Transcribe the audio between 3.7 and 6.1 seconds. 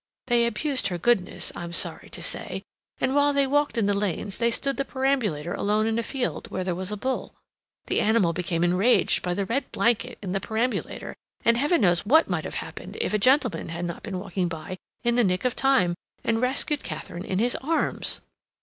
in the lanes, they stood the perambulator alone in a